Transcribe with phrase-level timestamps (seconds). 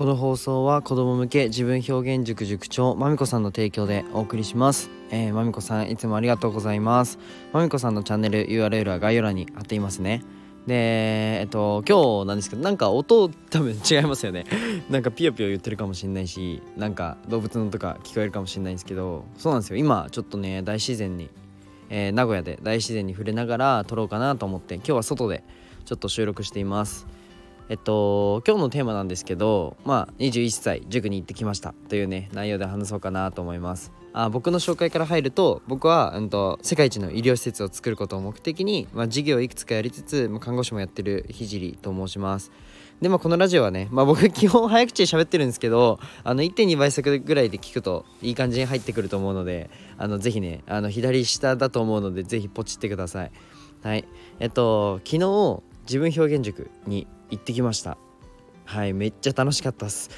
[0.00, 7.18] この放送は子供向け自分表現塾塾長まみこさんの提供でお送りします、えー、まみこさんいつもありがとうございます。
[7.52, 10.22] まみこさんのチャンネル URL は概要欄に貼っていますね。
[10.66, 14.46] でえっと今日なんですけどなんか音多分違いますよね。
[14.88, 19.76] なんかピヨピヨ言ってるかもしれないしなんか動物の音とか聞こえるかもしれないんですけどそうなんですよ。
[19.76, 21.28] 今ちょっとね大自然に、
[21.90, 25.44] えー、名古屋で大自然に触れながら撮ろうかなと思って今日は外で
[25.84, 27.19] ちょっと収録しています。
[27.70, 33.92] えっと今日のテーマなんですけどまあ21歳塾に行ってきましたというね内容で話そうかなと思います。
[34.12, 42.50] あ僕の紹介から入ると僕は、うんと、世界一の医療施設を作ることを目的に、まあ、事業をいくつかやりつつ、まあ、看護師もやってる聖と申します。
[43.00, 53.30] でまあこのラジオはね、まあ、僕基本早口で喋ってるんですけどあの1.2倍速ぐらいで聞くといい感じに入ってくると思うのであのぜひねあの左下だと思うのでぜひポチってください。
[53.84, 54.04] はい。
[54.40, 57.98] えっと昨日自分表現塾に行ってきました。
[58.64, 60.08] はいめっちゃ楽しかったっす。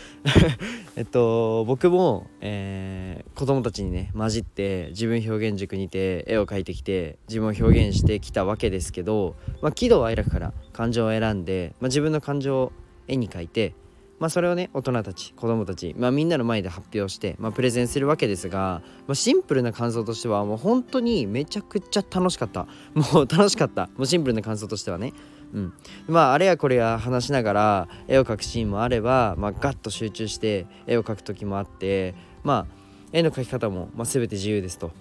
[0.97, 12.73] えっと僕も、えー、子供たちにね混じって自分表現塾にて絵を描いてきて自分を表現してきたわけですけど、まあ、喜怒哀楽から感情を選んで、まあ、自分の感情を
[13.09, 13.75] 絵に描いて
[14.23, 22.69] まあ、それをね大人たち子供たち、まあ、みんなの前で発表して、まあ、プレゼンするわけですが、まあ、シンプルな感想としてはもう本当にめちゃくちゃ楽しかった。
[22.95, 23.89] もう楽しかった。
[23.97, 25.13] もうシンプルな感想としてはね。
[25.55, 25.73] うん、
[26.09, 32.75] まああれやこれや話しながら絵を描くシーンもあれば、まあ、ガッと集中して絵を描く時もあってまあ
[33.13, 34.93] 絵の描き方も、まあ、全て自由ですと。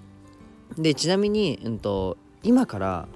[0.78, 3.08] でちなみに、うんと、今から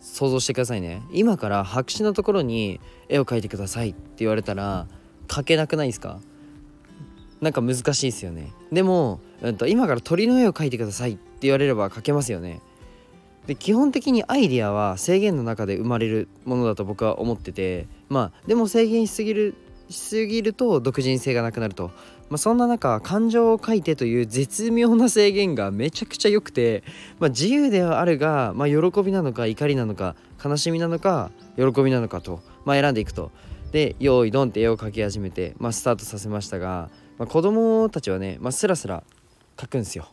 [0.00, 1.02] 想像してくださいね。
[1.12, 4.86] 今から白紙のところに絵を描いてくださいって言われたら
[5.28, 6.18] 描けなくないですか？
[7.40, 8.52] なんか難しいですよね。
[8.70, 12.60] でも、うんと今から鳥の絵を描いてくださいって言われれば描けますよね。
[13.46, 19.54] で基本的にアイディアは制限の中で生まれるものだと僕は思っててまあでも制限しすぎる
[19.90, 21.88] しすぎると独人性がなくなると、
[22.30, 26.82] まあ、そんな中感情を書いてという絶妙な制限がめちゃくちゃ良くて、
[27.18, 33.30] まあ、自由ではあるが、まあ、喜びなのか怒りなのか悲しみなのか喜びなのかと、まあ、選んでいくと。
[33.72, 39.02] で用意ドンって絵を描き始めて、まあ、スタートさせましたが、まあ、子供たちはね、まあ、スラスラ
[39.56, 40.08] 描くんですよ。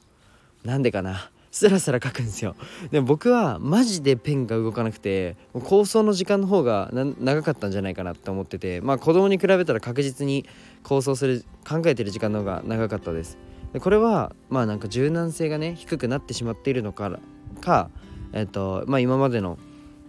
[0.64, 1.30] なんでかな。
[1.52, 2.56] スラスラ書くんですよ。
[2.92, 10.46] でも僕はマジでペンが動かなくて構想の時間の方が長かったんじゃないかなって思っててまあ子供に比べたら確実に
[10.84, 13.38] 構想する考えてる時間の方が長かったです。
[13.74, 17.20] でこれはまあなんか柔軟性がね低くなってしまっているのか
[17.62, 17.90] か
[18.34, 19.58] えっとまあ今までの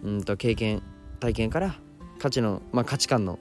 [0.03, 0.83] うんと経験
[1.19, 1.75] 体験から
[2.19, 3.39] 価値の、まあ、価値観の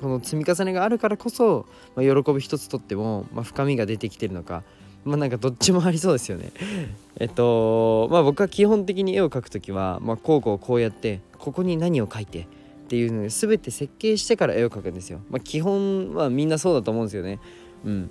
[0.00, 4.62] この積み重ねがあるからこそ、まあ、喜び一つとっても、まあ、深みが出てきてるのか
[5.04, 6.50] まあなんかどっちもありそうですよね。
[7.18, 12.44] えっとまあ僕は基本的に絵を描く時は、まあ、こうこうこうやってここに何を描いてっ
[12.88, 15.20] ていうのを全て設計してから絵を描くんですよ。
[15.30, 17.38] まあ、基本はみんなそうだと思うんですよね。
[17.84, 18.10] うん、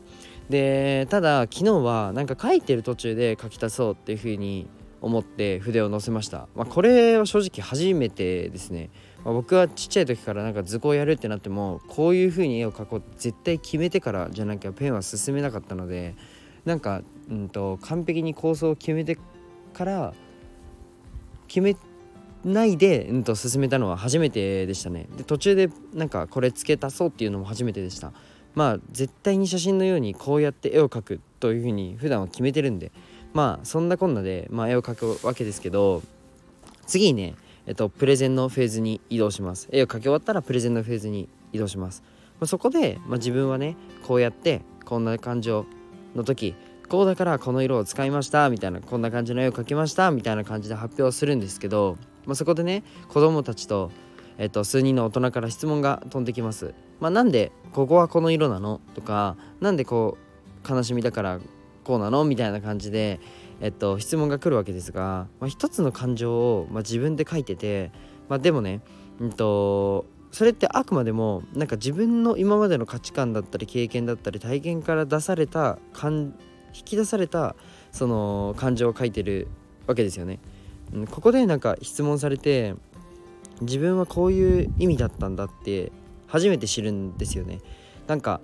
[0.49, 4.67] でただ昨日はなんか描いてる途中で描き足そうっていう風に
[5.01, 6.47] 思って筆を載せました。
[6.55, 8.89] まあ、これは正直初めてですね。
[9.23, 16.15] まあ、僕はちっちゃい時からなんか図工やるってなってもこういう風に絵を描こうって絶対決めてからじゃなきゃペンは進めなかったので
[16.65, 19.17] なんか、うんと、完璧に構想を決めて
[19.73, 20.13] から
[21.47, 21.75] 決め
[22.43, 25.07] ないで、うん、と進めたのは初めてでしたね。
[25.17, 28.13] で途中でなんかこれ付け足そうっていうのも初めてでした。
[28.55, 32.91] まあ絶対に写真のようにこうやって絵を描くというふうに普段は決めてるんで
[33.33, 36.01] まあそんなこんなで、まあ、絵を描くわけですけど
[36.87, 37.35] 次にね
[37.67, 39.67] えっとプレゼンのフェーズに移動します。
[39.71, 42.03] 絵を描き終わったらプレゼンのフェーズに移動します、
[42.39, 43.75] まあ、そこで、まあ、自分はね
[44.07, 45.65] こうやってこんな感じを
[46.15, 46.55] の時
[46.87, 53.91] こうだからこの色を使いましたみたいなこんな感じの絵を描きましたみたいな感じで発表するんですけど、まあ、そこでね子供たちと、
[54.37, 56.73] えっと、数人の大人から質問が飛んできます。
[56.99, 58.81] まあ、なんでここはこの色なの？
[58.95, 60.17] とか何でこ
[60.67, 61.39] う悲しみだから
[61.83, 62.25] こうなの？
[62.25, 63.19] みたいな感じで、
[63.61, 67.91] えっと、質問が来るわけですが、まあ、一つの感情を、まあ、自分で書いてて、
[68.27, 68.81] まあ、でもね、
[69.19, 76.35] うんとそれってあくまでもなんか自分の今までの価値観だったり経験だったり体験から出された感
[76.75, 77.55] 引き出された
[77.91, 79.47] その感情を書いてる
[79.87, 80.39] わけですよね。
[81.11, 82.75] ここでなんか質問されて
[83.61, 85.91] 自分はこういう意味だったんだって
[86.27, 87.59] 初めて知るんですよね。
[88.07, 88.41] なんか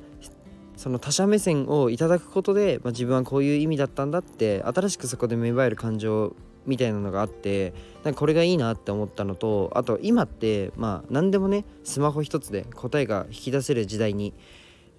[0.76, 6.36] その他者目線をいただくことで、まあ、自分はこういう意味だったんだって新しくそこで芽生える感情
[6.66, 7.74] みたいなのがあって
[8.04, 14.34] なんかこれがいいなって思ったのとあと今ってまあ何でもねスマホ一つで答えが引き出せる時代に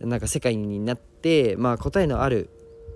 [0.00, 2.50] なんか世界になってまあ答えのある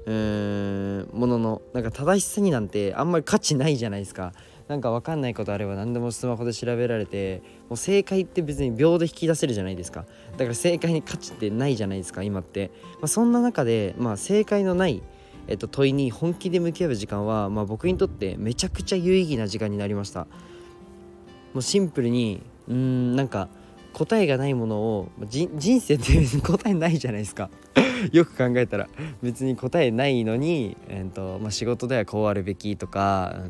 [0.07, 4.33] うーんもののなんか正しさになんてあんまり価値ないじゃないですか。
[4.69, 10.05] なんか分かんないことあれば何でもスマホで調べられてもう正解って別に秒で引き出せるじゃないですか。
[10.37, 15.03] だから正解に価値ってないじゃないですか今って、まあ、そんな中で、まあ、正解のない
[15.51, 20.29] えっと、問いに本気で向き合う時間は、まあ、僕にとってめちゃくちゃ有意義な時間になりました。
[21.53, 23.49] もうシンプルにうんなんか
[23.93, 25.51] 答えがないものを人
[25.81, 27.51] 生って 答えないじゃないですか。
[28.13, 28.89] よく考えたら。
[29.23, 33.41] 別に答えないのに、えーとまあ、仕事ではこうあるべきとか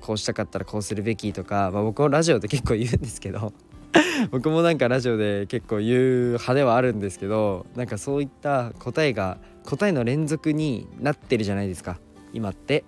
[0.00, 3.54] こうしたかったらこうするべきとか、まあ、僕もラジオで結構言うんですけど。
[4.30, 11.98] 僕もなんかラジオで結構言う派ではあるんですけどなんかそういった答えが答えの連続になってるじゃないですか。
[12.32, 12.84] 今って。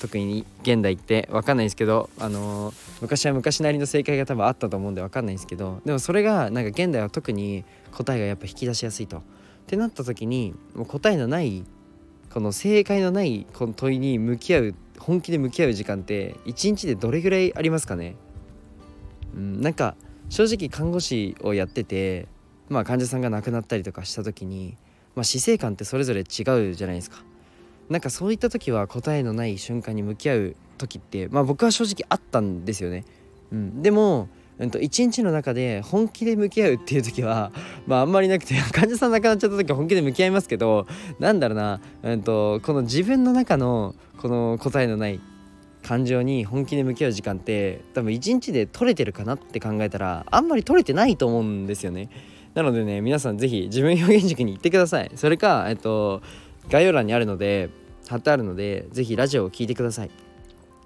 [0.00, 1.28] 特に現代って。
[1.30, 9.18] 分かんないですけど、あのー、昔は昔なりの正解が多分あったと思うんで分かんないんですけどでもそれがなんか現代は特に答えがやっぱ引き出しやすいと。
[9.18, 9.20] っ
[9.66, 11.64] てなった時にもう答えのない
[12.30, 18.16] この正解のないこの問いに向き合う本気で向き合う時間って一日でどれぐらいありますかね。
[19.34, 19.96] うんなんか
[20.28, 22.28] 正直看護師をやってて
[22.68, 24.76] まあ患者さんが亡くなったりとかした時に
[25.14, 27.22] まあ死生観ってそれぞれ違うじゃないですか
[27.88, 33.04] なんかそういった時は答えのない瞬間に向き合う時ってまあ僕は正直あったんですよね。
[33.52, 34.28] うん、でも
[34.58, 37.50] うんと、一日の中で本気で向き合うっていう時は、
[37.86, 40.86] まあ、あんまりなくて 患者さん亡くなっちゃった時は本気で向き合いますけど
[41.18, 45.20] なんだろうな、うんと、この自分の中のこの答えのない
[45.82, 52.08] 感情に本気で向き合う時間って多分一日で取れてるかなって考えたらあんまり取れてないと思うんですよね。
[52.54, 55.10] なのでね皆さん是非自分表現軸に行ってください。
[55.16, 56.22] それか、えっと
[56.70, 57.68] 概要欄にあるので
[58.08, 60.10] 貼ってあるので是非ラジオを聴いてください。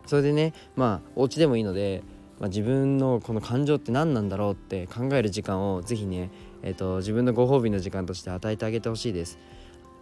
[0.07, 2.03] それでねまあお家でもいいので、
[2.41, 6.31] まあ、自分のこの感情って何なんだろうって考える時間を是非ね、
[6.63, 9.39] えーと、自分のご褒美の時間として与えてあげてほしいです。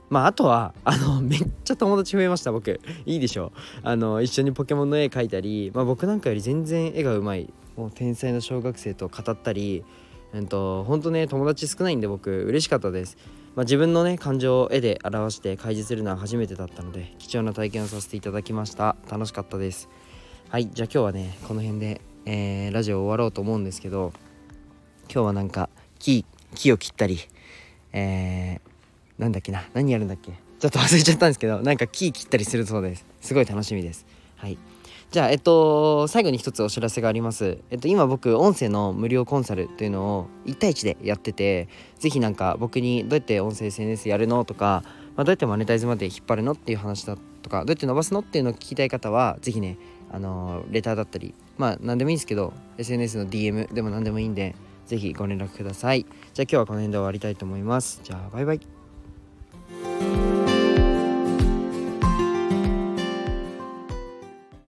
[0.08, 2.80] まああとはあの めっちゃ友達増えました僕。
[3.06, 3.50] いいでしょ？
[3.82, 9.82] あの一緒にポケモンの絵描いたり、まあ、僕なんかより全然絵がうまいもう天才の小学生と語ったり
[10.34, 13.16] えっと本当ね友達少ないんで僕嬉しかったです。
[13.54, 18.96] まあ、自分のね感情を絵で表して開示するのは初めてだったので貴重な体験をさせていただきました。
[19.10, 19.88] 楽しかったです。
[20.50, 24.12] はいじゃあ今日はねこの辺で、えー、ラジオ終わろうと思うんですけど
[25.10, 26.24] 今日はなんか木
[26.54, 27.18] 木を切ったり
[27.92, 30.32] えー、なんだっけな何やるんだっけ？
[30.58, 33.06] ちょっと忘れちゃったんですけどなんか木切ったりするそうです。
[33.22, 34.04] すごい楽しみです。
[34.36, 34.58] はい。
[35.10, 37.58] じゃあ、えっと、最後に一つお知らせがあります。
[37.70, 41.68] えっと、今僕、音声の無料コンサルっていうのを1対1でやってて、
[41.98, 44.82] 是非なんか僕にどうやって音声 SNS やるのとか、
[45.14, 49.78] まあ、どうやってマネタイズまで引っ張るのっていう話だとか、どうやって伸ばすのっていうのを聞きたい方は、是非ね、
[50.10, 54.56] あの、レターだったり、まあ、何でもいいんですけど、SNS の DM でも何でもいいんで、
[54.86, 56.02] 是非ご連絡ください。
[56.02, 56.10] じゃあ
[56.42, 58.00] 今日はこの辺で終わりたいと思います。
[58.02, 58.75] じゃあ、バイバイ。